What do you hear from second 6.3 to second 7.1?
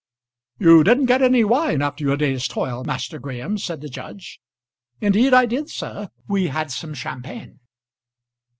had some